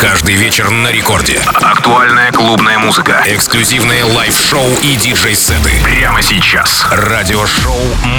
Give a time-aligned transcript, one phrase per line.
[0.00, 1.40] Каждый вечер на рекорде.
[1.60, 3.20] Актуальная клубная музыка.
[3.26, 5.70] Эксклюзивные лайв-шоу и диджей-сеты.
[5.82, 6.86] Прямо сейчас.
[6.92, 7.74] Радиошоу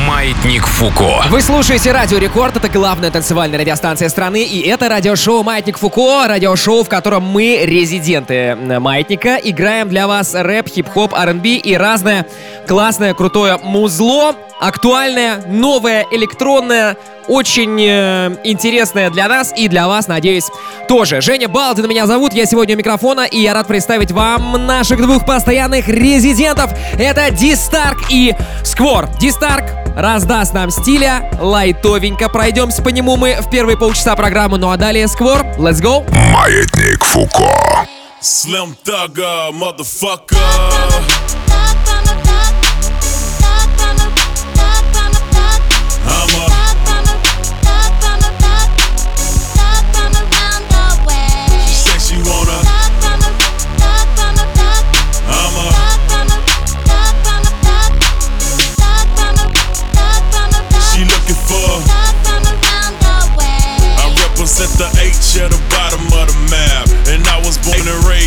[0.05, 1.23] «Маятник Фуко».
[1.29, 6.83] Вы слушаете Радио Рекорд, это главная танцевальная радиостанция страны, и это радиошоу «Маятник Фуко», радиошоу,
[6.83, 12.25] в котором мы, резиденты Маятника, играем для вас рэп, хип-хоп, R&B и разное
[12.67, 20.49] классное, крутое музло, актуальное, новое, электронное, очень э, интересное для нас и для вас, надеюсь,
[20.87, 21.21] тоже.
[21.21, 25.23] Женя Балдин меня зовут, я сегодня у микрофона, и я рад представить вам наших двух
[25.23, 26.71] постоянных резидентов.
[26.97, 28.33] Это Дистарк и
[28.63, 29.07] Сквор.
[29.19, 34.77] Дистарк раздаст нам стиля, лайтовенько пройдемся по нему мы в первые полчаса программы, ну а
[34.77, 36.03] далее Сквор, let's go.
[36.33, 37.85] Маятник Фуко.
[38.19, 41.48] Slim Thugger, motherfucker.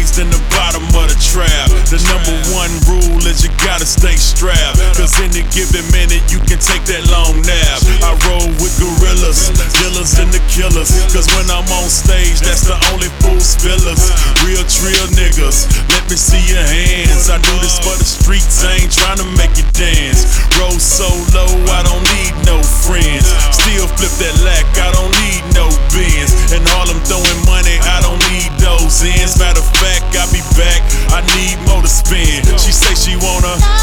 [0.03, 1.71] Raised in the bottom of the trap.
[1.87, 4.83] The number one rule is you gotta stay strapped.
[4.99, 7.79] Cause any given minute you can take that long nap.
[8.03, 10.91] I roll with gorillas, dealers and the killers.
[11.15, 14.11] Cause when I'm on stage, that's the only fool spillers.
[14.43, 17.31] Real trill niggas, let me see your hands.
[17.31, 20.27] I do this for the streets, I ain't trying to make you dance.
[20.59, 23.31] Roll so low, I don't need no friends.
[23.55, 26.35] Still flip that lack, I don't need no bins.
[26.51, 28.51] And all I'm throwing money, I don't need
[28.93, 29.39] those ends.
[29.39, 30.83] Matter of fact, I'll be back.
[31.13, 32.47] I need more to spend.
[32.61, 33.82] She say she wanna.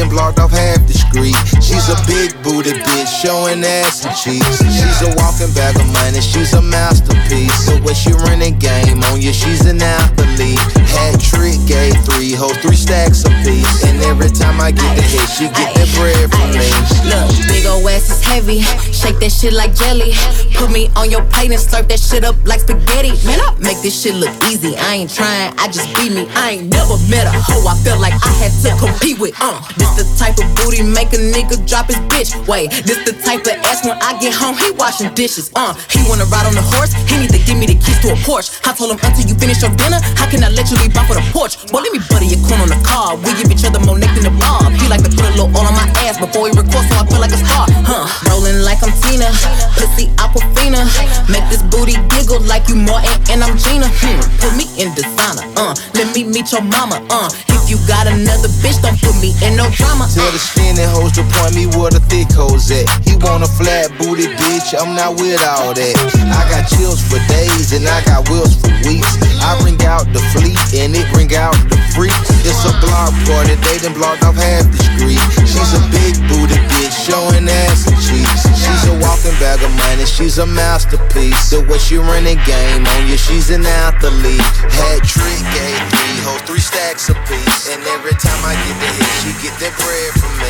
[0.00, 1.36] Done blocked off half the street.
[1.60, 4.56] She's a big booty bitch, showing ass and cheeks.
[4.64, 7.52] She's a walking bag of money, she's a masterpiece.
[7.66, 10.58] So when she running game on you, she's an athlete.
[10.88, 13.84] Hat trick, gave three hoes, three stacks apiece.
[13.84, 16.64] And every time I get the hit, she get that bread from me.
[17.04, 18.60] Look, big ol' ass is heavy.
[18.92, 20.16] Shake that shit like jelly.
[20.60, 23.16] Put me on your plate and slurp that shit up like spaghetti.
[23.24, 24.76] Man, I make this shit look easy.
[24.76, 26.28] I ain't trying, I just be me.
[26.36, 29.32] I ain't never met a hoe I felt like I had to compete with.
[29.40, 32.36] Uh, this the type of booty make a nigga drop his bitch.
[32.44, 35.48] Wait, this the type of ass when I get home, he washing dishes.
[35.56, 38.12] Uh, he wanna ride on the horse, he need to give me the keys to
[38.12, 38.52] a Porsche.
[38.68, 41.08] I told him until you finish your dinner, how can I let you leave off
[41.08, 41.56] for the porch?
[41.72, 43.16] Boy, let me butter your corn on the car.
[43.16, 44.76] We give each other more neck than the bob.
[44.76, 47.08] He like to put a little all on my ass before he record, so I
[47.08, 47.64] feel like a star.
[47.88, 48.04] Huh?
[48.28, 49.32] Rolling like I'm Tina,
[49.80, 50.12] pussy
[50.50, 50.84] Aquafina.
[51.28, 53.88] Make this booty giggle like you Martin and I'm Gina.
[53.88, 54.20] Hmm.
[54.40, 55.42] Put me in designer.
[55.56, 57.04] Uh, let me meet your mama.
[57.10, 60.10] Uh, if you got another bitch, don't put me in no drama.
[60.10, 62.90] Tell the skinny hoes to point me where the thick hoes at.
[63.06, 65.94] He want a flat booty bitch, I'm not with all that.
[66.34, 69.14] I got chills for days and I got wheels for weeks.
[69.38, 72.26] I bring out the fleet and it bring out the freaks.
[72.42, 75.22] It's a block party, they done blocked off half the street.
[75.46, 78.50] She's a big booty bitch, showing ass and cheeks.
[78.58, 81.54] She's a walking bag of money, she's a masterpiece.
[81.54, 84.42] The way she running game on you, she's an athlete.
[84.74, 87.59] Hat trick, gave three hoes, three stacks apiece.
[87.68, 90.48] And every time I get the hit, she get that bread from me.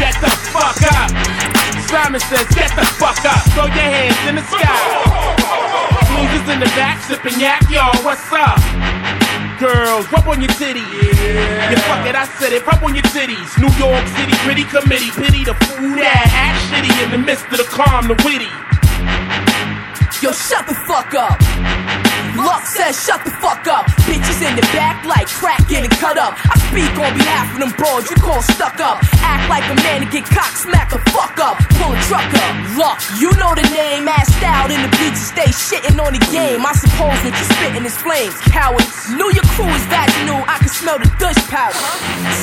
[0.00, 1.12] Get the fuck up.
[1.92, 4.80] Simon says, get the fuck up, throw your hands in the sky.
[6.08, 8.56] Smooth in the back, sipping yak, yo, what's up?
[9.60, 10.88] Girls, rub on your titties.
[10.88, 11.68] Yeah.
[11.68, 13.52] You fuck it, I said it, rub on your titties.
[13.60, 17.58] New York City, pretty committee, pity the fool that act shitty in the midst of
[17.60, 18.48] the calm, the witty.
[20.24, 21.36] Yo, shut the fuck up.
[22.40, 23.84] Luck says shut the fuck up.
[24.08, 26.32] Bitches in the back like crack getting cut up.
[26.48, 29.04] I speak on behalf of them bros you call stuck up.
[29.20, 31.60] Act like a man to get cock smack the fuck up.
[31.76, 32.54] Pull a truck up.
[32.80, 34.08] Luck, you know the name.
[34.08, 36.64] Assed out in the bleachers, stay shitting on the game.
[36.64, 38.34] I suppose what you spitting is flames.
[38.48, 40.40] Cowards, knew your crew is vaginal.
[40.84, 41.80] Smell the Dutch powder.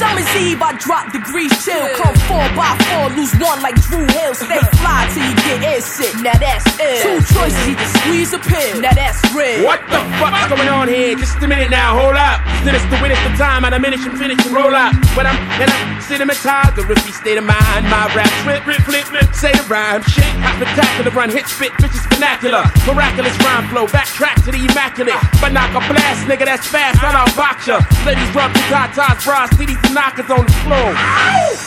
[0.02, 1.86] Summer's Eve, I drop degrees chill.
[1.94, 4.34] Come four by four, lose one like Drew Hill.
[4.34, 6.10] Stay fly till you get air sick.
[6.26, 7.02] Now that's ill.
[7.06, 8.82] Two choices, either squeeze or pill.
[8.82, 9.62] Now that's real.
[9.62, 11.14] What the fuck's going on here?
[11.16, 12.42] Just a minute now, hold up.
[12.66, 13.62] Finish the win, it's the time.
[13.64, 14.98] I diminish and finish and roll up.
[15.14, 17.88] But I'm in a cinematized, the riffy state of mind.
[17.88, 20.04] My rap flip, flip, flip, flip, say the rhyme.
[20.04, 20.28] Shit,
[20.60, 22.68] spectacular run, hit spit, bitches vernacular.
[22.84, 25.16] Miraculous rhyme flow, backtrack to the immaculate.
[25.40, 27.80] But knock a blast, nigga, that's fast, I don't box ya.
[28.04, 30.92] Ladies rub your tatas, bras, titties and knockers on the floor.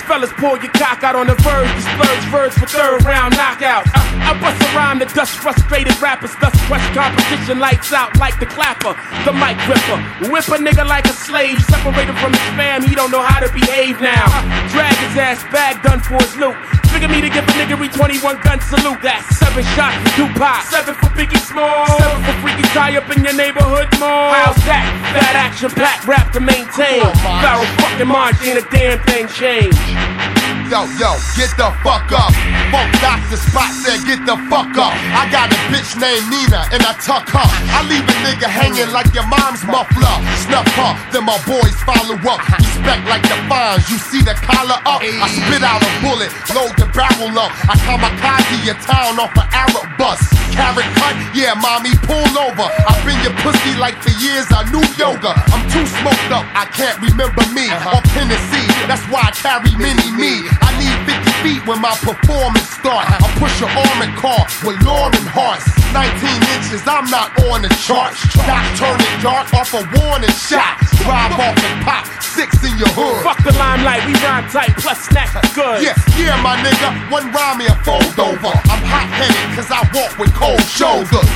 [0.04, 3.88] Fellas, pull your cock out on the verge, the splurge verse for third round knockout.
[3.96, 8.46] I, bust a rhyme to dust frustrated rappers, thus crush competition, lights out like the
[8.46, 8.92] clapper,
[9.24, 9.96] the mic ripper.
[10.28, 13.48] Whip a nigga like a slave, separated from his fam, he don't know how to
[13.48, 14.33] behave now.
[14.70, 16.56] Drag his ass back, done for his loot.
[16.90, 19.02] Figure me to give a nigga 21 gun salute.
[19.02, 23.24] That's seven shots for Tupac, seven for Biggie Small, seven for Freaky Tah up in
[23.24, 24.32] your neighborhood mall.
[24.32, 24.86] How's that?
[25.14, 27.02] That action packed rap to maintain.
[27.42, 30.33] Barrel fucking march, ain't a damn thing changed.
[30.72, 32.32] Yo, yo, get the fuck up.
[32.72, 34.96] Funk Doctor Spock said, get the fuck up.
[35.12, 37.48] I got a bitch named Nina and I tuck her.
[37.68, 40.16] I leave a nigga hanging like your mom's muffler.
[40.48, 42.40] Snuff her, then my boys follow up.
[42.56, 45.04] Respect like the fines, you see the collar up.
[45.04, 47.52] I spit out a bullet, load the barrel up.
[47.68, 50.20] I kamikaze your town off an Arab bus.
[50.56, 52.66] Carrot cut, yeah, mommy, pull over.
[52.88, 55.34] I've been your pussy like for years, I knew yoga.
[55.50, 57.66] I'm too smoked up, I can't remember me.
[57.68, 57.98] Uh-huh.
[57.98, 60.53] Or Tennessee, that's why I carry mini me.
[60.60, 63.08] I need 50 feet when my performance start.
[63.10, 65.66] I push an armored car with Lauren Hearts.
[65.94, 66.10] 19
[66.58, 68.18] inches, I'm not on the charts.
[68.46, 70.78] Not turning dark off a warning shot.
[71.02, 73.22] Drive off and pop six in your hood.
[73.22, 75.82] Fuck the limelight, we rhyme tight, plus snacks good.
[75.82, 78.50] Yeah, yeah, my nigga, one rhyme me a fold over.
[78.70, 81.30] I'm hot headed cause I walk with cold shoulders.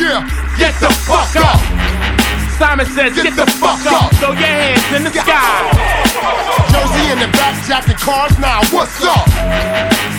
[0.00, 0.24] Yeah,
[0.58, 1.77] Get the fuck up.
[2.58, 4.10] Simon says, get, the, fuck up.
[4.18, 5.62] Throw your hands in the sky.
[6.74, 9.30] Jersey in the back jacket cars now, what's up?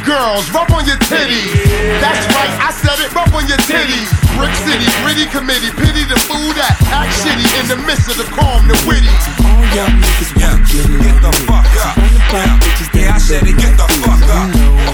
[0.07, 1.51] Girls, rub on your titties.
[1.99, 4.07] That's right, I said it, rub on your titties.
[4.39, 8.27] Brick City, gritty committee, pity the fool that act shitty in the midst of the
[8.31, 9.11] calm, the witty.
[9.43, 11.99] All y'all niggas wanna get Get the fuck up.
[12.31, 12.55] Yeah,
[12.95, 14.88] yeah, I said it, get the fuck up.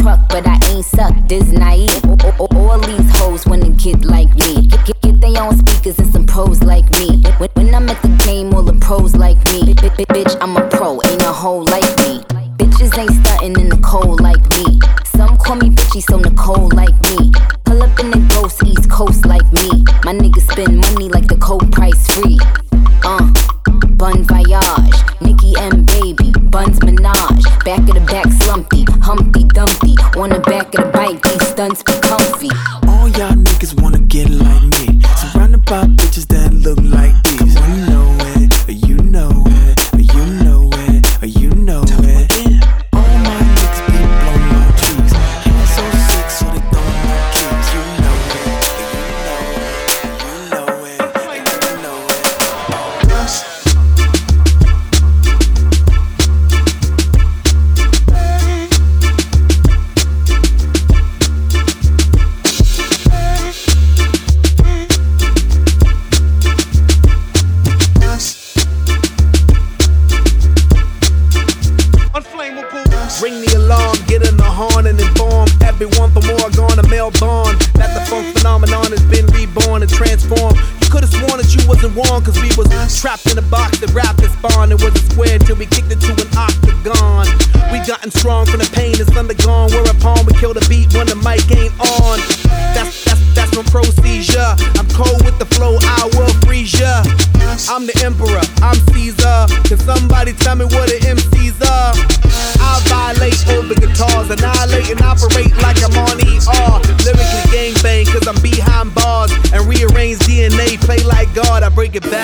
[0.00, 1.14] Truck, but I ain't suck.
[1.28, 2.02] This naive.
[2.38, 4.66] All these hoes wanna get like me.
[4.66, 7.22] Get, get, they own speakers and some pros like me.
[7.38, 9.74] When, when I'm at the game, all the pros like me.
[9.74, 11.89] Bitch, I'm a pro, ain't a hoe like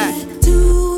[0.07, 0.96] back.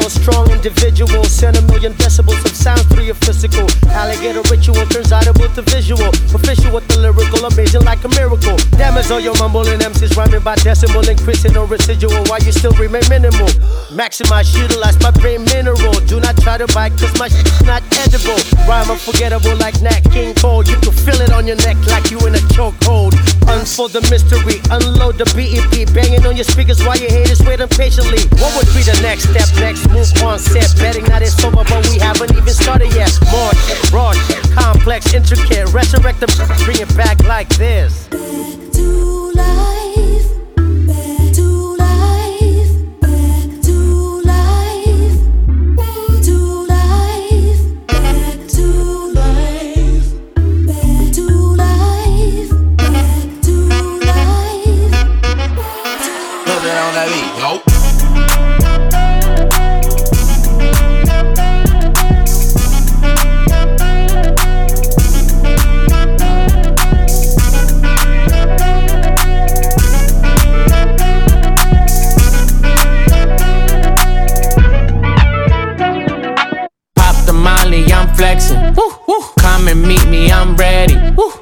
[0.00, 1.24] Original, strong individual.
[1.24, 3.66] Send a million decibels of sound through your physical.
[3.90, 6.10] Alligator ritual turns audible to visual.
[6.28, 8.56] Proficient with the lyrical, amazing like a miracle.
[8.76, 13.02] Damage all your mumbling MCs rhyming by decimal, increasing no residual while you still remain
[13.08, 13.48] minimal.
[13.92, 15.92] Maximize, utilize my brain mineral.
[16.06, 18.38] Do not try to bite, cause my shit's not edible.
[18.66, 20.64] Rhyme unforgettable like Nat King Cole.
[20.64, 23.14] You can feel it on your neck like you in a chokehold.
[23.48, 28.22] Unfold the mystery, unload the BEP, banging on your speakers while your haters wait impatiently.
[28.38, 29.48] What would be the next step?
[29.58, 30.74] Next move on set.
[30.78, 33.12] Betting that it's over, but we haven't even started yet.
[33.30, 33.52] More
[33.92, 34.12] raw
[34.54, 35.72] complex, intricate.
[35.72, 36.30] Resurrect them,
[36.64, 38.08] bring it back like this.
[38.08, 39.79] Back to life,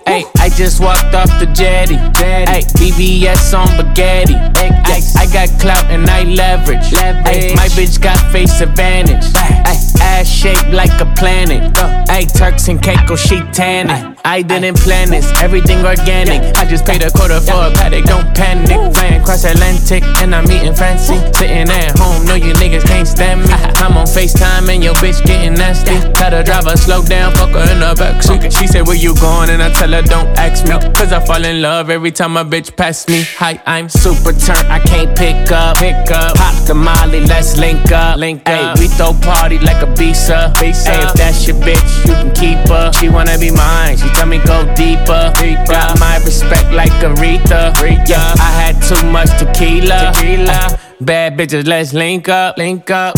[0.08, 1.96] Hey, I just walked off the jetty.
[2.16, 4.32] Hey, BBS on spaghetti.
[4.34, 6.94] Ay, I got clout and I leverage.
[6.94, 9.26] Ay, my bitch got face advantage.
[9.36, 9.62] Ay,
[10.00, 11.76] ass shaped like a planet.
[12.08, 14.17] Ay, Turks and Caicos, she tanning.
[14.25, 16.56] I didn't plan this, everything organic.
[16.56, 18.94] I just paid a quarter for a Patek, don't panic.
[18.94, 21.16] Flying across Atlantic and I'm eating fancy.
[21.37, 23.52] Sitting at home, no you niggas can't stand me.
[23.52, 25.96] I'm on FaceTime and your bitch getting nasty.
[26.14, 28.56] Tell the driver slow down, fuck her in the backseat.
[28.58, 29.50] She said, Where you going?
[29.50, 30.72] And I tell her, Don't ask me.
[30.94, 33.22] Cause I fall in love every time a bitch pass me.
[33.38, 35.76] Hi, I'm super turned, I can't pick up.
[35.78, 36.37] Pick up.
[36.37, 38.18] Pop the molly, let's link up.
[38.18, 38.76] Link up.
[38.76, 40.52] Ay, we throw party like a visa.
[40.58, 40.90] visa.
[40.90, 42.92] Ay, if that's your bitch, you can keep her.
[42.92, 45.32] She wanna be mine, she tell me go deeper.
[45.36, 45.72] deeper.
[45.72, 47.72] Got my respect like Aretha.
[47.74, 48.08] Aretha.
[48.08, 50.12] Yeah, I had too much tequila.
[50.14, 50.78] tequila.
[51.00, 52.56] Bad bitches, let's link up.
[52.58, 53.14] Link up.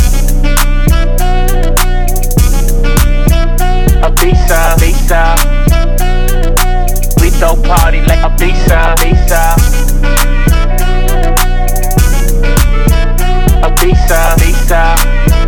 [4.06, 4.74] Ibiza.
[4.74, 5.22] A visa.
[7.20, 8.96] We throw party like Ibiza.
[9.00, 9.56] visa.
[13.66, 14.36] Ibiza.
[14.38, 15.39] visa.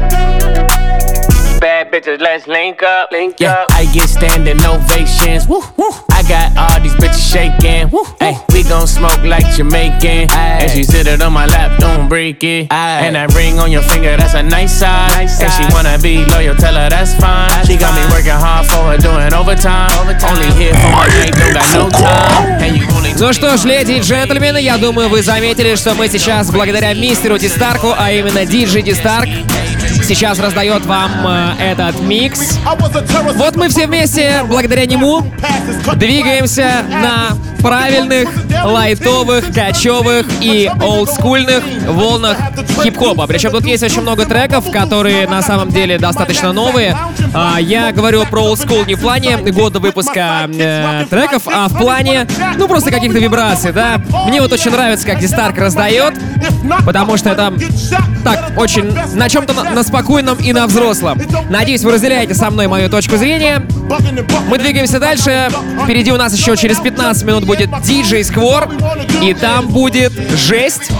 [1.62, 3.12] Bad bitches, let's link up.
[3.12, 3.71] Link yeah, up.
[3.71, 5.47] I get standing ovations.
[5.47, 5.95] Woo, woo.
[6.11, 7.88] I got all these bitches shaking.
[7.88, 10.26] Woo, Hey, we gon' smoke like Jamaican.
[10.33, 12.66] And she sit it on my lap, don't break it.
[12.73, 15.40] And that ring on your finger, that's a nice size.
[15.40, 17.49] and she wanna be loyal, tell her that's fine.
[17.64, 19.87] she got me working hard for her, doing overtime.
[20.02, 22.59] Only here for my night, don't got no time.
[22.59, 26.09] And you only Ну что ж, леди и джентльмены, я думаю, вы заметили, что мы
[26.09, 29.28] сейчас, благодаря мистеру Дистарку, а именно Диджи Дистарк,
[30.14, 32.59] сейчас раздает вам э, этот микс.
[33.37, 35.25] Вот мы все вместе, благодаря нему,
[35.97, 38.28] двигаемся на правильных,
[38.64, 42.37] лайтовых, качевых и олдскульных волнах
[42.83, 43.26] хип-хопа.
[43.26, 46.97] Причем тут есть очень много треков, которые на самом деле достаточно новые.
[47.33, 52.26] А, я говорю про олдскул не в плане года выпуска э, треков, а в плане,
[52.57, 54.00] ну, просто каких-то вибраций, да.
[54.26, 56.14] Мне вот очень нравится, как Дистарк раздает,
[56.85, 57.52] потому что это
[58.25, 60.01] так, очень на чем-то на, на спокойном
[60.40, 61.21] и на взрослом.
[61.49, 63.66] Надеюсь, вы разделяете со мной мою точку зрения.
[64.49, 65.49] Мы двигаемся дальше.
[65.85, 68.68] Впереди у нас еще через 15 минут будет DJ Сквор,
[69.23, 70.90] и там будет жесть.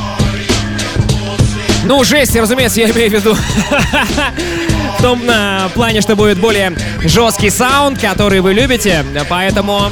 [1.85, 3.37] Ну, жесть, разумеется, я имею в виду.
[4.99, 9.04] В том э, плане, что будет более жесткий саунд, который вы любите.
[9.28, 9.90] Поэтому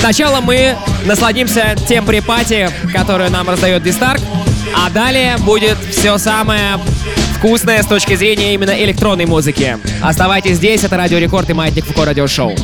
[0.00, 4.20] сначала мы насладимся тем припати, которое нам раздает Дистарк.
[4.74, 6.78] А далее будет все самое
[7.40, 9.78] вкусное с точки зрения именно электронной музыки.
[10.02, 12.54] Оставайтесь здесь, это Радио Рекорд и Маятник Фуко Радио Шоу.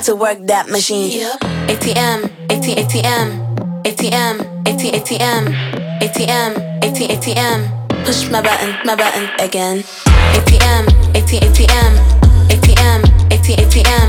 [0.00, 1.20] How to work that machine.
[1.68, 3.28] ATM, AT, ATM,
[3.84, 5.44] ATM, AT, ATM,
[6.00, 8.04] ATM, AT, ATM.
[8.06, 9.84] Push my button, my button again.
[10.36, 11.92] ATM, AT, ATM,
[12.48, 14.08] ATM, AT, ATM,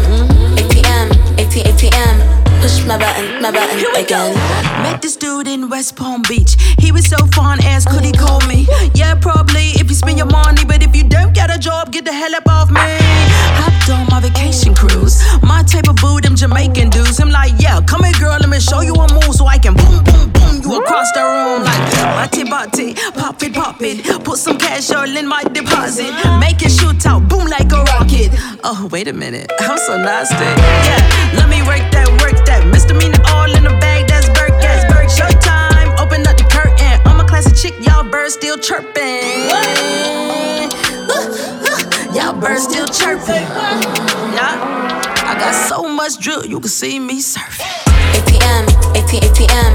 [0.64, 1.08] ATM,
[1.42, 2.16] AT, ATM.
[2.62, 4.34] Push my button, my button again.
[4.84, 6.56] Met this dude in West Palm Beach.
[6.92, 8.68] He was so fun as could he call me?
[8.94, 12.04] Yeah, probably if you spend your money, but if you don't get a job, get
[12.04, 12.82] the hell up off me.
[13.64, 15.24] Hopped on my vacation cruise.
[15.42, 17.22] My type of boo, them Jamaican dudes.
[17.22, 19.74] I'm like, yeah, come here, girl, let me show you a move so I can
[19.74, 24.24] boom, boom, boom you across the room like bati bati, pop it, pop it.
[24.26, 26.12] Put some cash all in my deposit.
[26.40, 28.32] Make it shoot out, boom like a rocket.
[28.64, 30.36] Oh, wait a minute, I'm so nasty.
[30.36, 32.21] Yeah, let me work that,
[37.62, 39.22] chick, y'all birds still chirping.
[42.10, 43.46] Y'all birds still chirping.
[44.34, 44.58] Yeah,
[45.30, 47.70] I got so much drill, you can see me surfing.
[48.18, 48.66] ATM,
[48.98, 49.74] AT, ATM,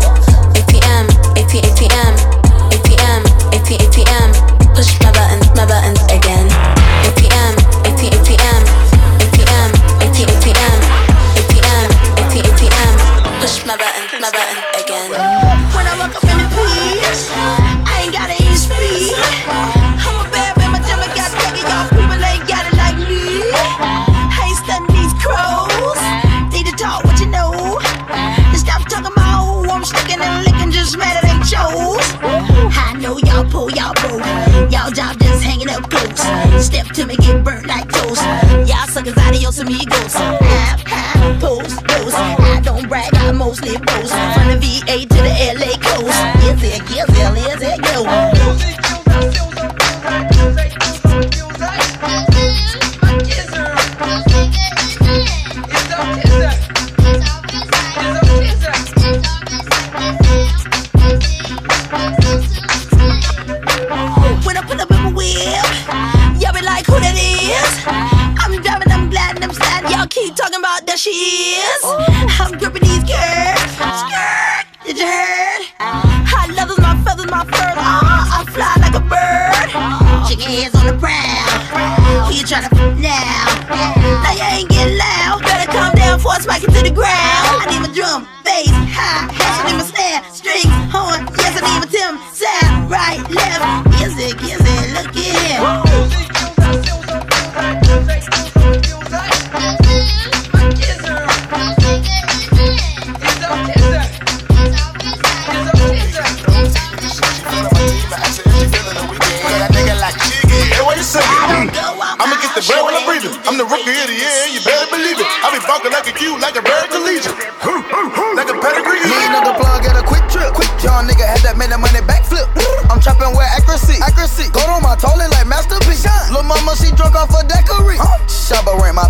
[0.59, 1.07] ATM,
[1.39, 2.15] AT, ATM,
[2.75, 3.23] ATM,
[3.55, 4.31] AT, ATM.
[4.75, 6.51] Push my button, my button again.
[7.07, 7.55] ATM,
[7.87, 8.63] AT, ATM,
[9.31, 9.71] ATM,
[10.03, 10.81] AT, ATM,
[11.39, 12.95] ATM, AT, ATM.
[13.41, 15.36] Push my button, my button again.
[36.61, 38.23] Step to me, get burnt like toast.
[38.67, 40.15] Y'all suckers adios amigos.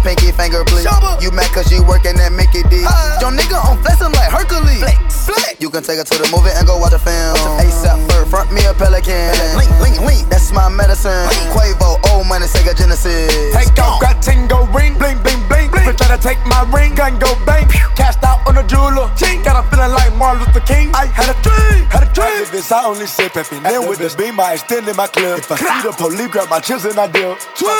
[0.07, 0.87] Pinky finger, please.
[1.19, 2.87] You mad cause you working at Mickey D.
[3.19, 4.79] Your nigga on flexing like Hercules.
[4.79, 5.27] Flex.
[5.27, 5.59] Flex.
[5.59, 7.35] You can take her to the movie and go watch a film.
[7.59, 9.35] ASAP first, front me a pelican.
[9.59, 10.23] Link, link, link.
[10.31, 11.27] That's my medicine.
[11.51, 13.35] Quavo, old money, Sega Genesis.
[13.51, 15.90] Take off, got tingo ring, bling, bling, bling, bling.
[15.99, 17.66] Try to take my ring, gun go bang.
[17.99, 19.11] Cashed out on a jeweler.
[19.19, 19.42] Ching.
[19.42, 20.95] Got a feeling like Martin Luther King.
[20.95, 22.47] I had a dream, had a dream.
[22.47, 23.59] After this, I only sip happy.
[23.59, 25.38] Then with the beam, I extend in my clip.
[25.38, 27.35] If I see the police, grab my chips and I deal.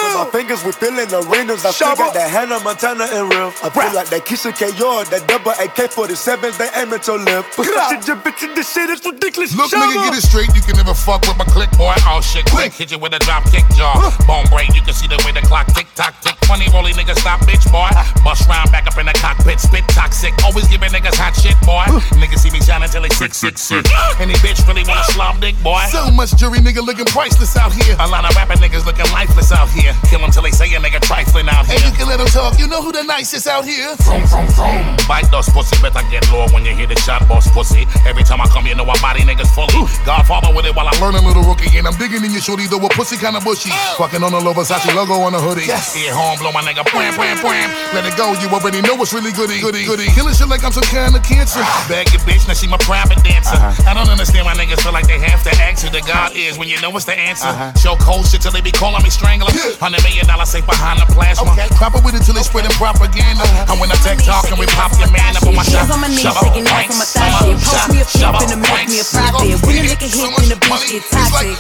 [0.07, 1.65] Twirl my fingers, we filling arenas.
[1.65, 3.53] I still got that Hannah Montana and real.
[3.63, 4.75] I feel like that Keisha K.
[4.75, 7.45] Yard, that double AK 47s, they aiming to live.
[7.55, 9.55] Shit, your bitch, this shit is ridiculous.
[9.55, 9.93] Look, Shabba.
[9.93, 10.51] nigga, get it straight.
[10.57, 11.95] You can never fuck with my click, boy.
[12.09, 12.73] Oh shit, quick.
[12.73, 13.95] Hit you with a drop kick jaw.
[14.27, 16.35] Bone brain, you can see the way the clock tick tock tick.
[16.49, 17.89] Funny rolly nigga, stop, bitch, boy.
[17.93, 18.07] Ah.
[18.25, 20.33] Bust round back up in the cockpit, spit toxic.
[20.43, 21.87] Always giving niggas hot shit, boy.
[22.17, 23.85] Niggas see me shining till they sick, sick, sick.
[24.19, 25.83] Any bitch really wanna slob bomb dick, boy.
[25.91, 27.97] So much jury nigga looking priceless out here.
[27.99, 29.96] A lot of rapping niggas looking lifeless out here.
[30.09, 31.79] Kill them till they say a nigga trifling out here.
[31.79, 32.59] Hey, you can let them talk.
[32.59, 33.97] You know who the nicest out here?
[34.05, 34.97] From, from, from.
[35.09, 37.87] Bite those pussy, better get low when you hear the shot, boss pussy.
[38.07, 39.73] Every time I come, you know I body niggas fully.
[40.05, 42.85] Godfather with it while I'm learning, little rookie, and I'm digging in your shorty, though
[42.85, 43.71] a pussy kinda bushy.
[43.73, 44.07] Oh.
[44.07, 45.67] Fucking on a low Versace logo on a hoodie.
[45.67, 45.95] Yes.
[45.95, 47.69] Here home, blow my nigga, wham, wham, wham.
[47.95, 50.07] Let it go, you already know it's really goody, goody, goody.
[50.15, 51.61] Killing shit like I'm some kind of cancer.
[51.63, 51.87] Ah.
[51.89, 53.57] Bag your bitch, now she my private dancer.
[53.57, 53.91] Uh-huh.
[53.91, 56.59] I don't understand why niggas feel like they have to ask who the God is
[56.59, 57.49] when you know what's the answer.
[57.49, 57.73] Uh-huh.
[57.75, 59.51] Show cold shit till they be calling me strangler.
[59.87, 61.55] Hundred million dollar safe behind the plasma.
[61.79, 63.47] Pop it with it till they spreading propaganda.
[63.71, 65.63] And when I tech talk and we pop your man up on my.
[65.63, 67.55] Hands on my knees, shaking ass on my thigh shit.
[67.63, 69.47] Post me a flip and make me a profit.
[69.63, 71.55] When you lick a hit, then the bitch get toxic.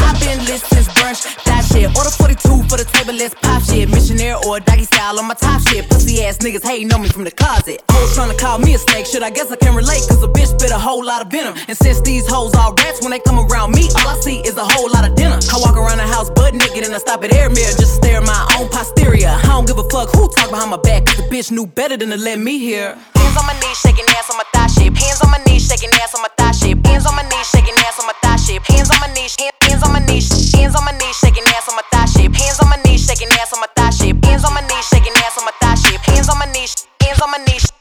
[0.00, 1.92] I've been lit since brunch, that shit.
[1.92, 3.92] Order 42 for the table, let's pop shit.
[3.92, 5.84] Missionary or doggy style on my top shit.
[5.92, 7.84] Pussy ass niggas hating on me from the closet.
[7.92, 9.20] Hoes trying to call me a snake, shit.
[9.20, 11.52] I guess I can relate, cause a bitch spit a whole lot of venom.
[11.68, 14.56] And since these hoes all rats, when they come around me, all I see is
[14.56, 15.36] a whole lot of dinner.
[15.52, 17.86] I walk around the house butt naked and I stop at air mirror just to
[17.86, 19.28] stare at my own posterior.
[19.28, 21.96] I don't give a fuck who talk behind my back, cause the bitch knew better
[21.96, 22.94] than to let me hear.
[23.16, 24.94] Hands on my knees, shaking ass on my thigh shape.
[24.94, 26.86] Hands on my knees, shaking ass on my thigh shape.
[26.86, 28.62] Hands on my knees, shaking ass on my thigh shape.
[28.62, 31.74] Hands on my knees, hands on my knees, hands on my knees, shaking ass on
[31.74, 32.34] my thigh shape.
[32.34, 34.24] Hands on my knees, shaking ass on my thigh shape.
[34.24, 36.00] Hands on my knees, shaking ass on my thigh shape.
[36.06, 37.73] Hands on my knees, hands on my knees.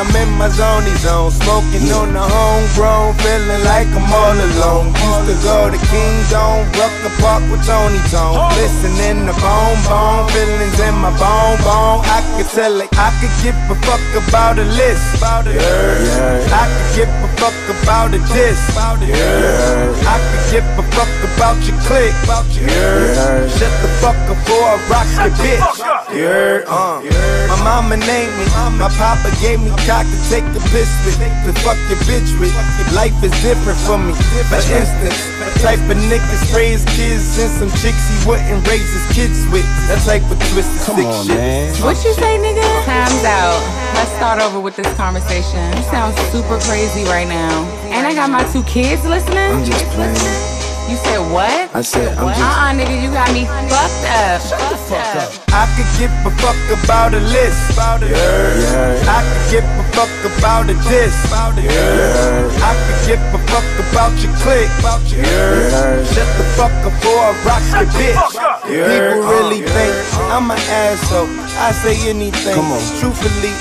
[0.00, 1.30] I'm in my zony zone.
[1.30, 4.96] Smoking on the homegrown, feeling like I'm all alone.
[4.96, 8.48] Used to go to King Dome, Rucker Park with Tony Tone.
[8.56, 12.00] Listening to bone, bone, feelings in my bone, bone.
[12.08, 15.20] I could tell it, I could give a fuck about a list.
[15.20, 16.48] Yeah.
[16.48, 18.56] I could give a fuck about a diss.
[19.04, 19.92] Yeah.
[20.08, 22.16] I could give a fuck about your clique.
[22.56, 23.44] Yeah.
[23.52, 25.76] Shut the fuck up before I rock the bitch.
[26.16, 26.64] Yeah.
[26.64, 27.04] Uh.
[27.50, 28.46] My mama named me,
[28.78, 31.18] my papa gave me cock to take the piss with.
[31.18, 32.54] To fuck your bitch with.
[32.94, 34.14] Life is different for me.
[34.46, 35.18] For instance,
[35.58, 39.66] type of niggas raise kids and some chicks he wouldn't raise his kids with.
[39.90, 41.74] That type of twisted sick shit.
[41.82, 42.62] What you say, nigga?
[42.86, 43.58] Time's out.
[43.98, 45.58] Let's start over with this conversation.
[45.74, 47.66] You sound super crazy right now.
[47.90, 49.38] And I got my two kids listening.
[49.38, 50.50] I'm just playing.
[50.90, 51.70] You said what?
[51.70, 52.42] I said I'm uh-uh, just.
[52.42, 54.42] Uh-uh, nigga, you got me fucked up.
[54.42, 55.30] Fucked up.
[55.54, 57.78] I could give a fuck about a list.
[57.78, 58.98] Yeah.
[59.06, 61.12] I could give a fuck about a diss.
[61.60, 62.48] Yeah.
[62.64, 64.72] I could give a fuck about your clique.
[65.12, 66.04] Yeah.
[66.12, 68.32] Shut the fuck up before I rock your bitch.
[68.70, 68.88] Yeah.
[68.88, 69.92] People really think
[70.32, 71.28] I'm an asshole.
[71.60, 72.56] I say anything.
[72.98, 73.52] Truthfully,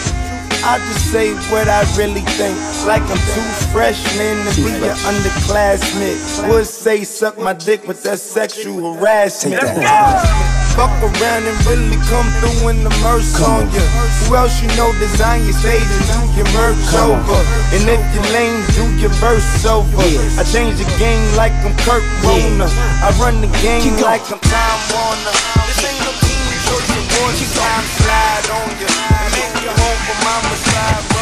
[0.64, 2.56] I just say what I really think.
[2.88, 6.50] Like I'm two freshmen to be an underclassman.
[6.50, 9.60] Would say suck my dick with that sexual harassment.
[10.80, 13.84] Fuck around and really come through in the merch on you.
[14.24, 17.44] Who else you know design your stage and do your merch over?
[17.76, 20.00] And if you're lame, do your verse over.
[20.40, 22.72] I change the game like I'm Kurt Warner.
[23.04, 25.36] I run the game like I'm Time Warner.
[25.68, 27.44] This ain't no team choice awards.
[27.60, 28.88] Time slide on you.
[28.88, 31.19] And make you home for mama slide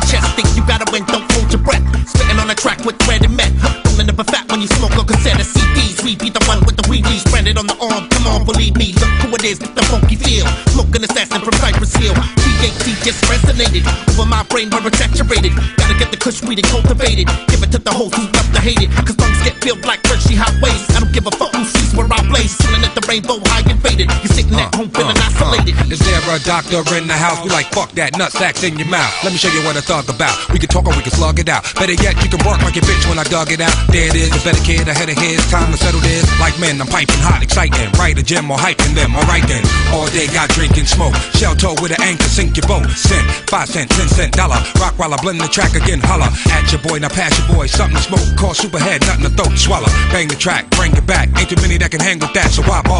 [0.00, 0.32] your chest.
[0.36, 1.84] Think you gotta win, don't hold your breath.
[2.08, 3.52] Spitting on a track with red and met.
[3.84, 6.02] Rolling up a fat when you smoke on cassette of CDs.
[6.02, 8.08] We be the one with the weedies branded on the arm.
[8.08, 8.92] Come on, believe me.
[8.96, 10.46] Look who it is, the funky feel.
[10.72, 12.14] Smoking assassin from Cypress Hill.
[12.14, 15.52] THC just resonated over my brain where it's saturated.
[15.76, 17.28] Gotta get the kush weed and cultivated.
[17.48, 18.90] Give it to the hoes who love to hate it.
[19.04, 20.84] Cause lungs get filled like Hershey highways.
[20.96, 22.56] I don't give a fuck who sees where I blaze.
[22.58, 24.06] Chilling at the rainbow high and faded.
[24.22, 25.74] You sitting at uh, home feeling uh, isolated.
[25.74, 25.90] Uh.
[25.90, 27.42] Is there a doctor in the house?
[27.42, 29.10] We like fuck that nut sacks in your mouth.
[29.26, 30.38] Let me show you what I thug about.
[30.54, 31.66] We can talk or we can slug it out.
[31.74, 33.74] Better yet, you can bark like a bitch when I dug it out.
[33.90, 36.22] There it is, a better kid ahead of his time to settle this.
[36.38, 37.90] Like men, I'm piping hot, exciting.
[37.98, 39.18] Right a gym or hyping them.
[39.18, 41.18] Alright then, all day got drinking smoke.
[41.34, 42.86] Shell toe with an anchor, sink your boat.
[42.94, 44.62] Cent, five cent, ten cent, dollar.
[44.78, 46.30] Rock while I blend the track again, holla.
[46.54, 47.66] At your boy, now pass your boy.
[47.66, 48.28] Something to smoke.
[48.38, 49.90] Call superhead, nothing to throat, swallow.
[50.14, 51.26] Bang the track, bring it back.
[51.34, 52.99] Ain't too many that can hang with that, so why bother?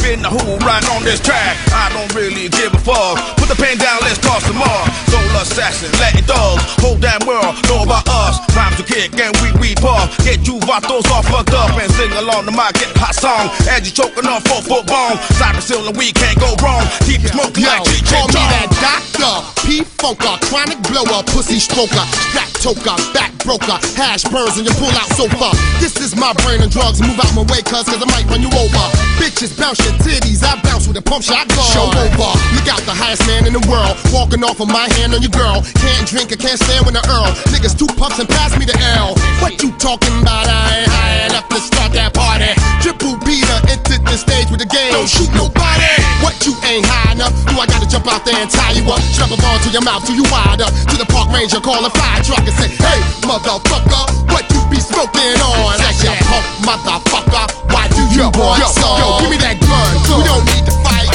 [0.00, 1.56] In the who right on this track.
[1.72, 3.36] I don't really give a fuck.
[3.36, 4.84] Put the pen down, let's toss some more.
[5.12, 6.64] Soul assassin, Latin dogs.
[6.80, 8.49] Whole damn world know about us.
[9.00, 10.12] Rhymes and we we puff.
[10.24, 13.48] Get you vatos all fucked up and sing along to my get hot song.
[13.68, 15.16] As you choking on four foot bone.
[15.40, 16.84] Cyber ceiling, we can't go wrong.
[17.08, 19.34] Keep it smoking Yo, like call me that doctor,
[19.64, 24.92] P funker, chronic blower, pussy stroker, strap toker, back broker, hash burns and you pull
[24.92, 25.50] out sofa.
[25.80, 28.44] This is my brain and drugs, move out my way, cuz, cause I might run
[28.44, 28.84] you over.
[29.16, 31.64] Bitches bounce your titties, I bounce with a pump shot gun.
[31.72, 35.14] Show over, look out the highest man in the world, walking off of my hand
[35.14, 35.64] on your girl.
[35.80, 37.32] Can't drink, I can't stand with the earl.
[37.52, 39.14] Niggas two puffs and pass me the L.
[39.42, 40.46] What you talking about?
[40.48, 42.50] I ain't high enough to start that party.
[42.82, 44.92] Triple Peter entered the stage with the game.
[44.92, 45.86] Don't shoot nobody.
[46.24, 47.32] What you ain't high enough?
[47.48, 49.00] Do I gotta jump out there and tie you up?
[49.14, 50.72] Strap a ball to your mouth till you wired up.
[50.90, 54.80] To the park ranger, call a fire truck and say, Hey, motherfucker, what you be
[54.80, 55.76] smoking on?
[55.80, 57.44] That's your punk motherfucker.
[57.72, 58.98] Why do you Yo, want yo, some?
[59.00, 59.90] yo, give me that gun.
[60.18, 61.08] We don't need to fight.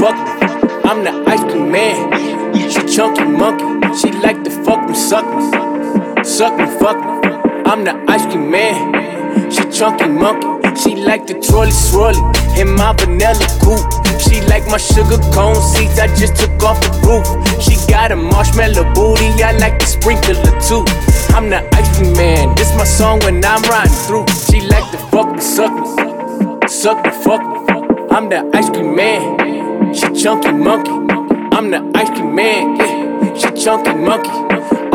[0.00, 0.88] Fuck me.
[0.88, 2.50] I'm the ice cream man.
[2.70, 3.68] She chunky monkey.
[3.98, 5.44] She like to fuck me, suck me,
[6.24, 7.30] suck me, fuck me.
[7.70, 9.50] I'm the ice cream man.
[9.52, 10.48] She chunky monkey.
[10.80, 12.22] She like the trolley swirly
[12.58, 13.84] in my vanilla coupe.
[14.24, 15.98] She like my sugar cone seats.
[15.98, 17.26] I just took off the roof.
[17.62, 19.28] She got a marshmallow booty.
[19.42, 20.34] I like to the sprinkler
[20.64, 20.84] too.
[21.36, 22.54] I'm the ice cream man.
[22.54, 24.26] This my song when I'm riding through.
[24.48, 26.68] She like to fuck me, suck me.
[26.68, 27.60] Suck me, fuck me.
[28.10, 29.59] I'm the ice cream man.
[29.94, 30.90] She chunky monkey.
[31.56, 32.76] I'm the ice cream man.
[32.76, 33.34] Yeah.
[33.34, 34.30] She chunky monkey.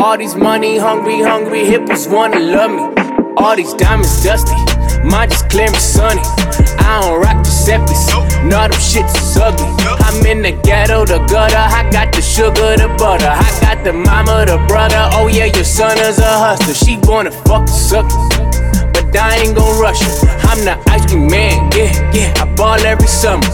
[0.02, 3.34] All these money hungry, hungry hippos wanna love me.
[3.36, 4.56] All these diamonds dusty.
[5.04, 6.22] Mine just clear and sunny.
[6.78, 8.08] I don't rock Giuseppe's.
[8.44, 9.68] None of them shits is ugly.
[10.06, 11.56] I'm in the ghetto, the gutter.
[11.56, 13.28] I got the sugar, the butter.
[13.28, 15.10] I got the mama, the brother.
[15.12, 16.74] Oh yeah, your son is a hustler.
[16.74, 18.36] She wanna fuck the suckers
[18.92, 20.28] but I ain't gon' rush her.
[20.50, 22.34] I'm the ice cream man, yeah, yeah.
[22.42, 23.46] I ball every summer.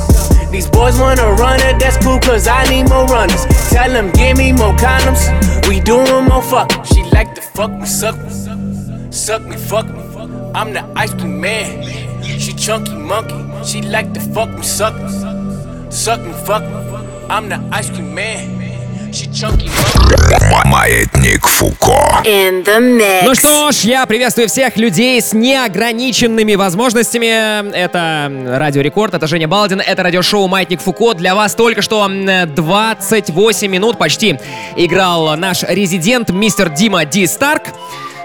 [0.53, 3.47] These boys wanna run it, that's cool, cause I need more runners.
[3.71, 5.23] Tell them, give me more condoms.
[5.67, 6.85] We doing more fuck.
[6.85, 10.03] She like to fuck me, suck me, suck me, fuck me.
[10.55, 11.83] I'm the ice cream man.
[12.23, 13.43] She chunky monkey.
[13.65, 15.09] She like to fuck me, suck me,
[15.91, 16.77] suck me, fuck me.
[17.31, 18.62] I'm the ice cream man.
[20.65, 22.23] Маятник Фуко.
[22.25, 23.25] In the mix.
[23.25, 27.71] Ну что ж, я приветствую всех людей с неограниченными возможностями.
[27.75, 31.13] Это Радио Рекорд, это Женя Балдин, это радиошоу «Маятник Фуко».
[31.13, 34.39] Для вас только что м, 28 минут почти
[34.77, 37.65] играл наш резидент мистер Дима Ди Старк.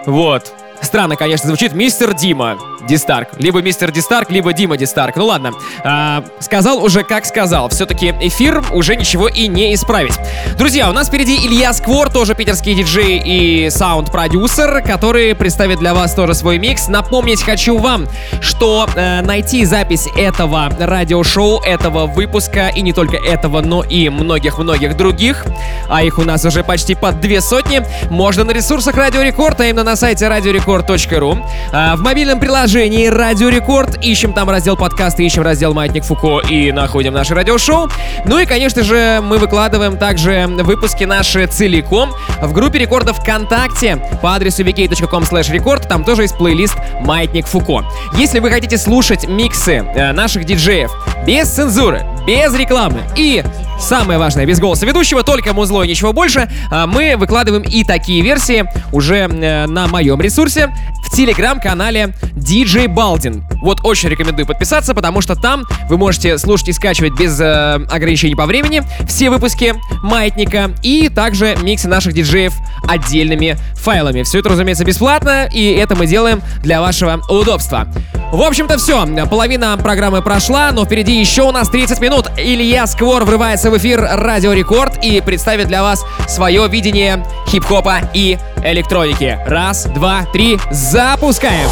[0.06, 0.54] Вот.
[0.82, 3.30] Странно, конечно, звучит мистер Дима Ди Старк.
[3.38, 5.17] Либо мистер Ди Старк, либо Дима Ди Старк.
[5.17, 5.52] Ну ладно.
[5.84, 7.67] А, сказал уже как сказал.
[7.69, 10.13] Все-таки эфир уже ничего и не исправить.
[10.58, 16.13] Друзья, у нас впереди Илья Сквор, тоже питерский диджей и саунд-продюсер, который представит для вас
[16.13, 16.88] тоже свой микс.
[16.88, 18.08] Напомнить хочу вам,
[18.39, 24.95] что э, найти запись этого радиошоу, этого выпуска, и не только этого, но и многих-многих
[24.95, 25.45] других,
[25.89, 29.65] а их у нас уже почти под две сотни, можно на ресурсах Радио Рекорд, а
[29.65, 31.38] именно на сайте радиорекорд.ру.
[31.73, 36.72] А, в мобильном приложении Радио Рекорд ищем там раздел подкасты, ищем раздел Маятник Фуко и
[36.72, 37.90] находим наше радиошоу.
[38.26, 44.36] Ну и, конечно же, мы выкладываем также выпуски наши целиком в группе рекордов ВКонтакте по
[44.36, 45.88] адресу vk.com record.
[45.88, 47.84] Там тоже есть плейлист Маятник Фуко.
[48.16, 50.92] Если вы хотите слушать миксы э, наших диджеев
[51.26, 53.44] без цензуры, без рекламы и
[53.80, 56.50] Самое важное, без голоса ведущего, только музло и ничего больше.
[56.72, 60.74] а, Мы выкладываем и такие версии уже э, на моем ресурсе
[61.08, 63.46] в телеграм-канале DJ Балдин.
[63.63, 68.36] Вот очень рекомендую подписаться, потому что там вы можете слушать и скачивать без э, ограничений
[68.36, 72.54] по времени все выпуски Маятника и также миксы наших диджеев
[72.88, 74.24] отдельными файлами.
[74.24, 77.88] Все это, разумеется, бесплатно, и это мы делаем для вашего удобства.
[78.32, 79.06] В общем-то, все.
[79.28, 82.30] Половина программы прошла, но впереди еще у нас 30 минут.
[82.38, 88.38] Илья Сквор врывается в эфир Радио Рекорд и представит для вас свое видение хип-хопа и
[88.63, 89.38] электроники.
[89.46, 91.70] Раз, два, три, запускаем!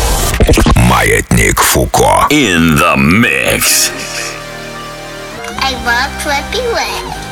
[0.75, 2.27] Маятник Фуко.
[2.29, 3.91] In the mix.
[5.61, 7.25] I love Flippy Left.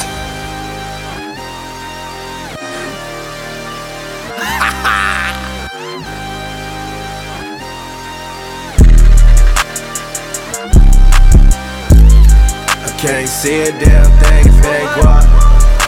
[12.85, 15.25] I can't see a damn thing if it ain't guap.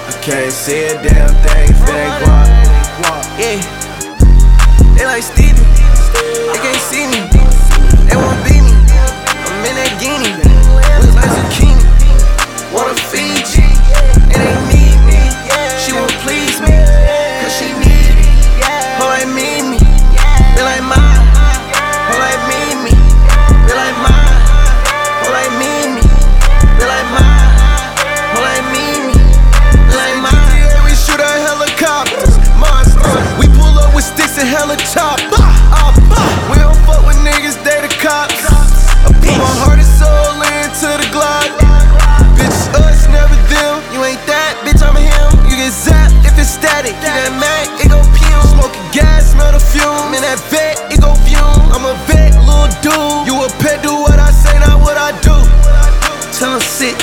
[0.08, 2.65] I can't see a damn thing if it ain't guap.
[2.98, 3.60] Yeah.
[4.96, 5.60] They like Stevie.
[5.60, 7.28] They can't see me.
[8.08, 8.72] They wanna beat me.
[9.52, 10.32] I'm in that guinea.
[11.04, 12.74] Look like zucchini.
[12.74, 12.96] Wanna
[13.58, 13.65] you.
[50.26, 51.72] That vet, it go fume.
[51.72, 53.30] I'm a vet, little dude.
[53.30, 55.38] You a pet, do what I say, not what I do.
[56.36, 56.98] Tell him sit.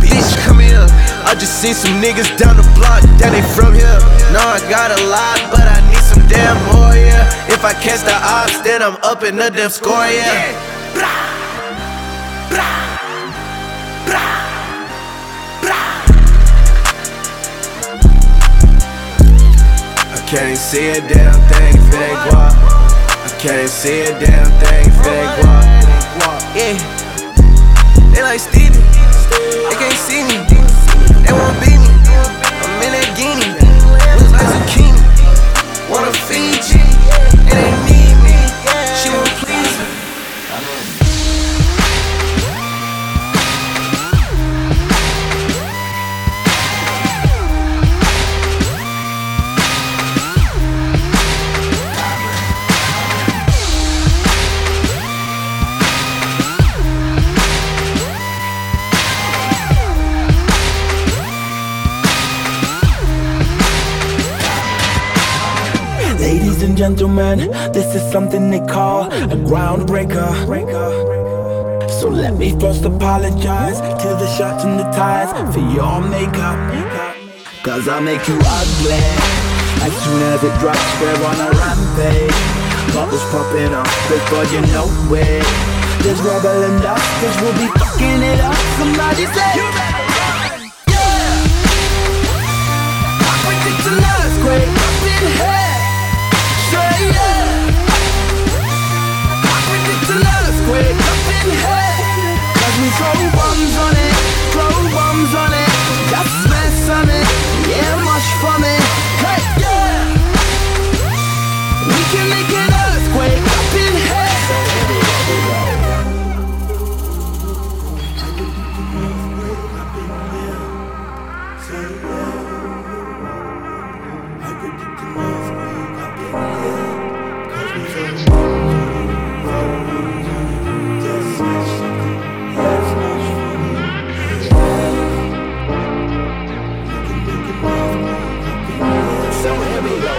[0.00, 0.86] Bitch, come here.
[1.26, 3.98] I just seen some niggas down the block, that ain't from here.
[4.32, 7.52] No, I got a lot, but I need some damn more, yeah.
[7.52, 10.78] If I catch the ops, then I'm up in the damn score, yeah.
[20.28, 22.52] Can't see a damn thing if it guap.
[23.24, 25.06] I can't see a damn thing if
[25.42, 25.57] guap.
[68.10, 70.28] Something they call a groundbreaker.
[72.00, 76.58] So let me first apologize to the shots and the ties for your makeup.
[77.62, 79.02] Cause I make you ugly.
[79.84, 82.32] As soon as it drops, we're on a rampage.
[82.94, 85.44] Bubbles popping up before you know it.
[86.02, 88.56] There's rubble and dust, cause we'll be fucking it up.
[88.78, 89.87] Somebody say,
[101.38, 104.14] Cause we throw bombs on it,
[104.52, 105.70] throw bombs on it.
[106.10, 107.27] Just mess on it,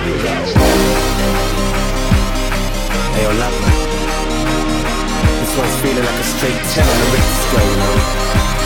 [0.09, 0.25] Hey,
[3.23, 3.53] yo, love.
[5.39, 8.58] This one's feeling like a straight 10 on the Richter scale,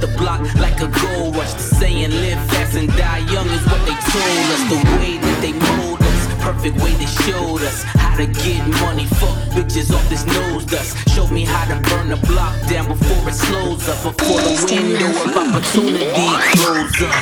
[0.00, 1.54] the block like a gold rush.
[1.54, 4.62] The saying live fast and die young is what they told us.
[4.70, 9.06] The way that they mold us, perfect way they showed us how to get money.
[9.18, 10.96] Fuck bitches off this nose dust.
[11.10, 13.98] Showed me how to burn the block down before it slows up.
[14.02, 17.14] Before the window of opportunity closes up.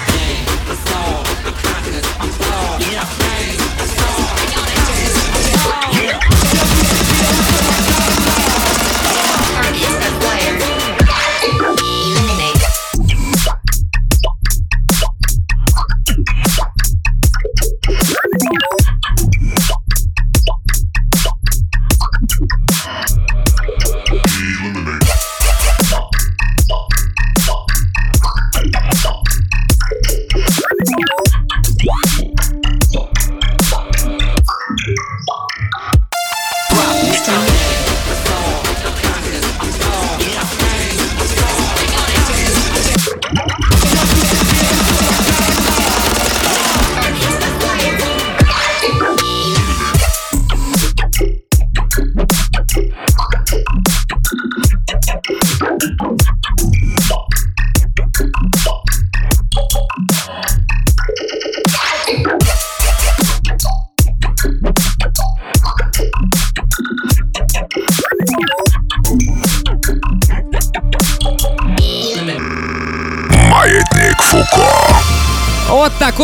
[0.70, 1.27] It's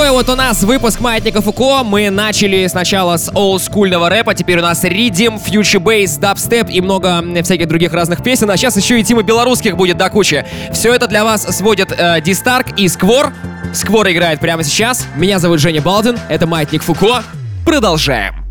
[0.05, 1.83] такой вот у нас выпуск Маятника Фуко.
[1.83, 7.25] Мы начали сначала с олдскульного рэпа, теперь у нас ридим, фьючер бейс, дабстеп и много
[7.43, 8.51] всяких других разных песен.
[8.51, 10.45] А сейчас еще и тима белорусских будет до кучи.
[10.75, 13.33] Все это для вас сводит э, Дистарк и Сквор.
[13.73, 15.07] Сквор играет прямо сейчас.
[15.17, 17.23] Меня зовут Женя Балдин, это Маятник Фуко.
[17.65, 18.45] Продолжаем.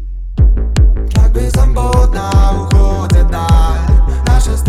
[4.26, 4.64] Наша с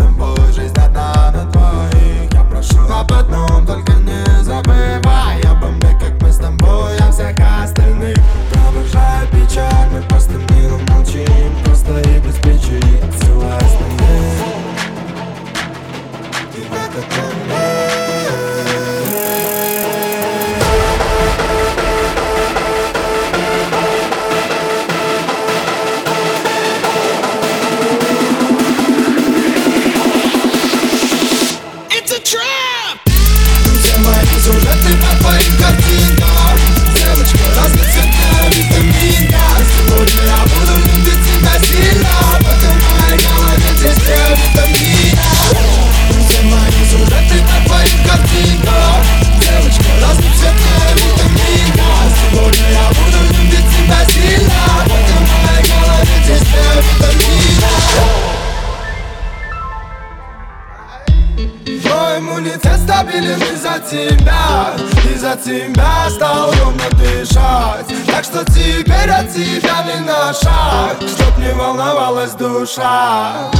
[65.45, 67.85] тебя стал ровно дышать.
[68.07, 73.51] Так что теперь от тебя не на шаг Чтоб не волновалась душа.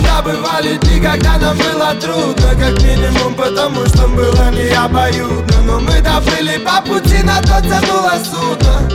[0.00, 5.80] Я бывали дни, когда нам было трудно Как минимум потому, что было не обоюдно Но
[5.80, 8.88] мы доплыли по пути, на то тянуло судно.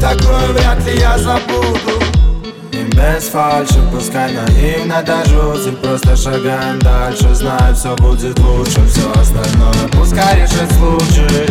[0.00, 2.19] Такое вряд ли я забуду.
[2.94, 9.70] Без фальши, пускай наивно даже узи Просто шагаем дальше, знаю, все будет лучше Все остальное
[10.10, 11.46] пускай решит случай.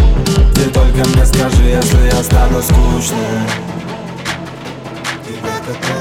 [0.54, 3.48] Ты только мне скажи, если я стану скучным.
[5.26, 5.99] Тебя такое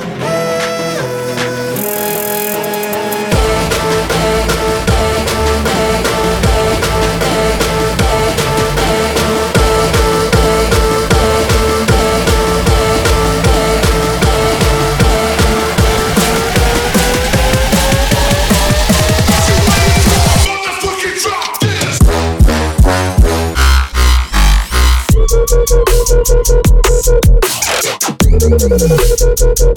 [29.57, 29.73] Here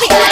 [0.00, 0.25] we go.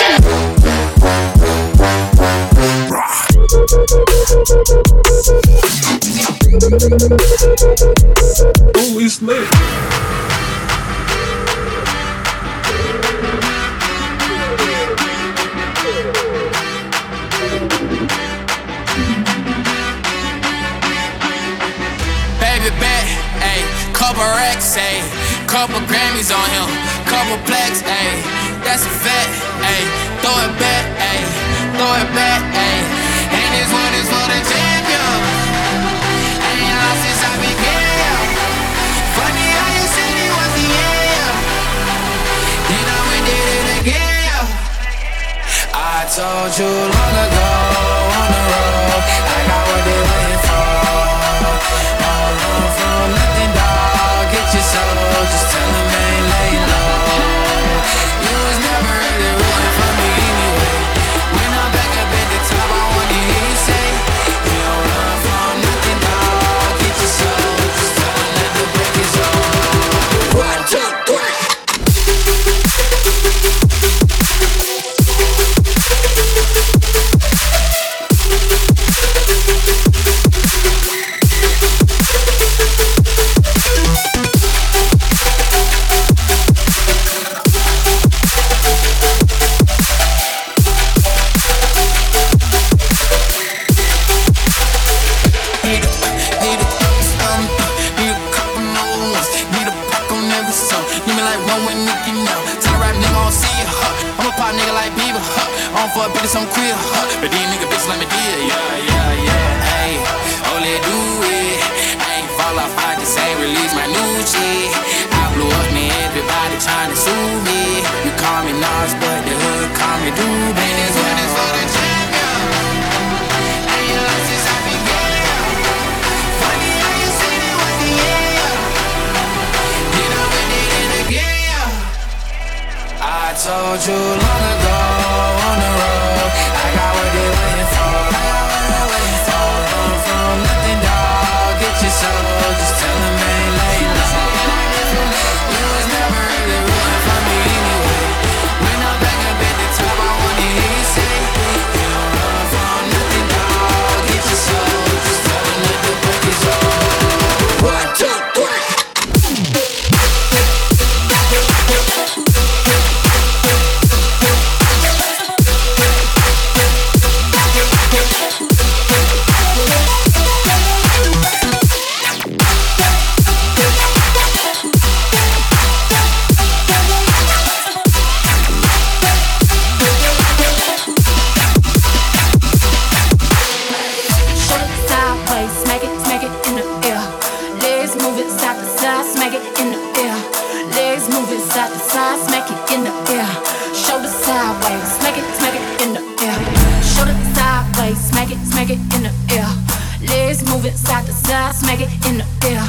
[200.84, 202.64] side to side, smack it in the air.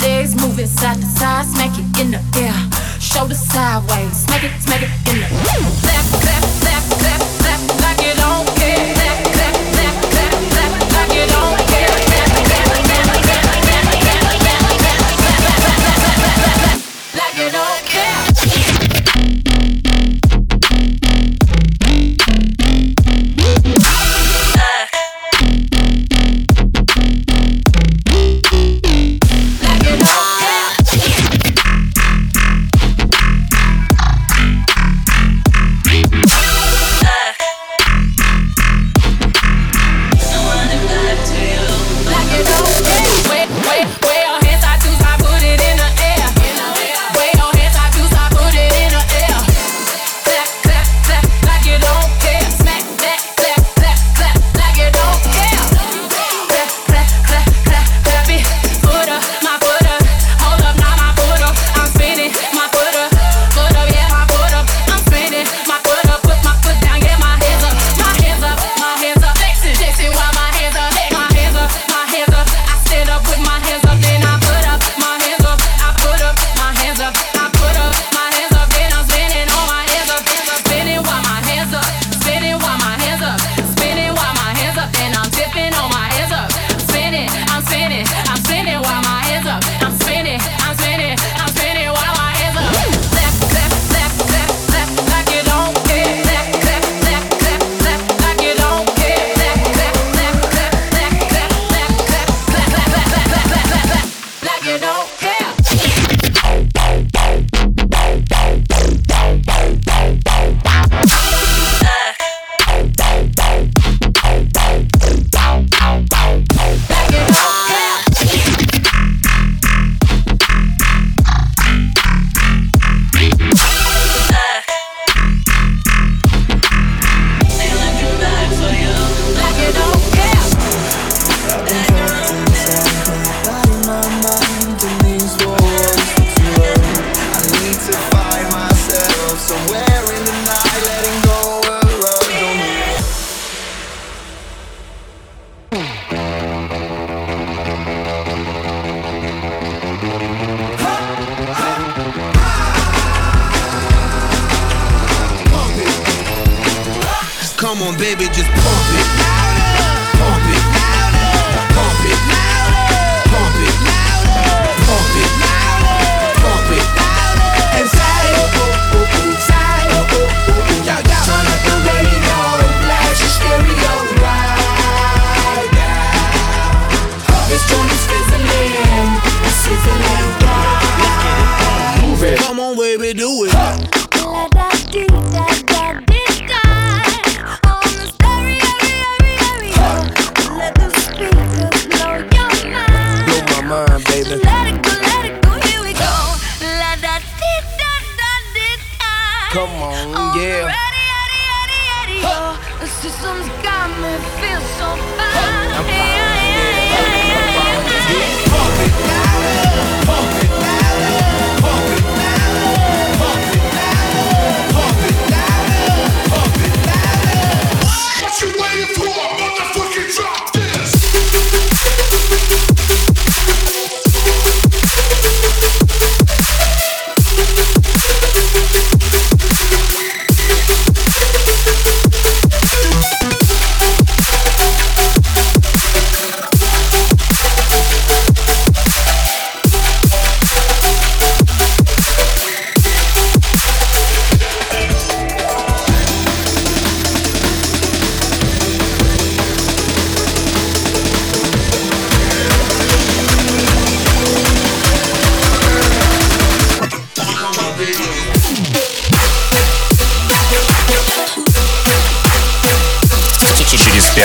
[0.00, 2.54] Legs moving side to side, smack it in the air.
[3.00, 5.64] Shoulder sideways, smack it, smack it in the air.
[5.82, 9.03] Clap, clap, clap, clap, clap, like it don't care.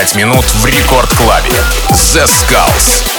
[0.09, 1.49] 25 минут в рекорд-клабе.
[2.13, 3.18] The Skulls.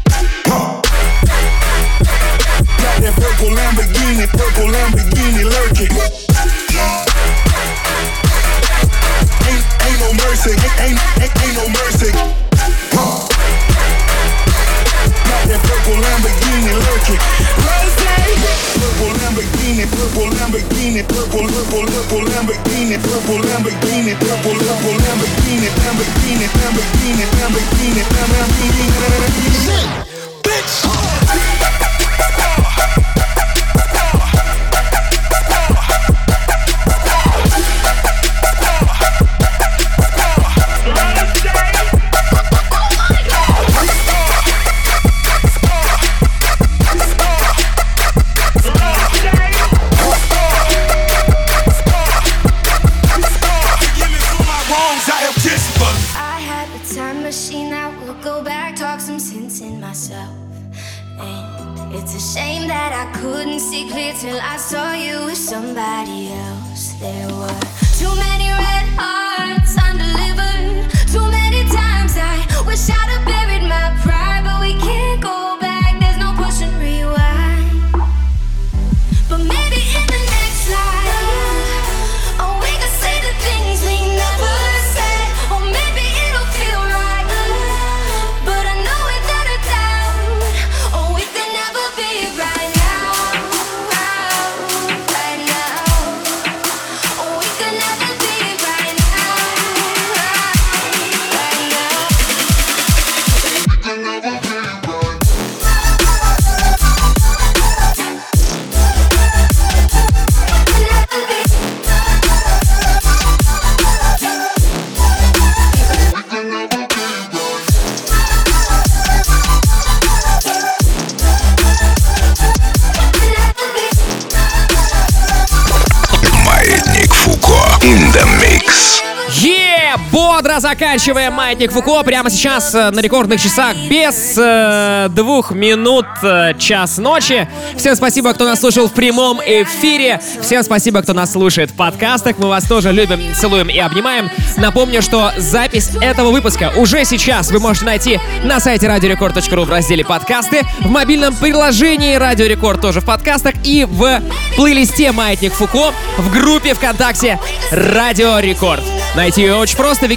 [130.71, 136.97] Заканчиваем Маятник Фуко прямо сейчас э, на рекордных часах без э, двух минут э, час
[136.97, 137.45] ночи.
[137.75, 140.21] Всем спасибо, кто нас слушал в прямом эфире.
[140.41, 142.37] Всем спасибо, кто нас слушает в подкастах.
[142.37, 144.29] Мы вас тоже любим, целуем и обнимаем.
[144.55, 150.05] Напомню, что запись этого выпуска уже сейчас вы можете найти на сайте радиорекорд.ру в разделе
[150.05, 154.21] подкасты, в мобильном приложении Радио Рекорд тоже в подкастах и в
[154.55, 157.39] плейлисте Маятник Фуко в группе ВКонтакте
[157.71, 158.83] Радио Рекорд.
[159.15, 160.07] Найти ее очень просто,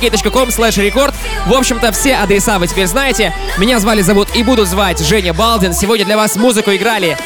[0.45, 1.15] wiki.com slash рекорд.
[1.47, 3.35] В общем-то, все адреса вы теперь знаете.
[3.59, 5.73] Меня звали, зовут и буду звать Женя Балдин.
[5.73, 7.17] Сегодня для вас музыку играли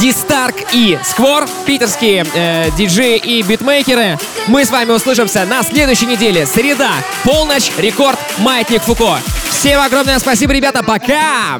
[0.00, 4.18] Дистарк и Сквор, питерские э, диджеи и битмейкеры.
[4.46, 6.46] Мы с вами услышимся на следующей неделе.
[6.46, 6.92] Среда,
[7.24, 9.18] полночь, рекорд, маятник Фуко.
[9.50, 11.58] Всем огромное спасибо, ребята, пока!